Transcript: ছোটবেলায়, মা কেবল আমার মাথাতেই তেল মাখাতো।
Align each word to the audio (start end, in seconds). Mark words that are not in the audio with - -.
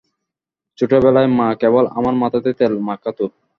ছোটবেলায়, 0.77 1.29
মা 1.37 1.47
কেবল 1.61 1.85
আমার 1.97 2.15
মাথাতেই 2.21 2.55
তেল 2.59 2.73
মাখাতো। 2.87 3.25